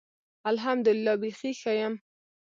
الحمدالله. 0.51 1.13
بیخي 1.21 1.51
ښۀ 1.61 1.73
یم. 1.79 1.93